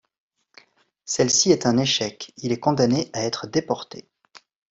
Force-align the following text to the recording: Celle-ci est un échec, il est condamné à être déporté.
Celle-ci 1.05 1.51
est 1.51 1.67
un 1.67 1.77
échec, 1.77 2.33
il 2.37 2.51
est 2.51 2.59
condamné 2.59 3.11
à 3.13 3.23
être 3.23 3.45
déporté. 3.45 4.09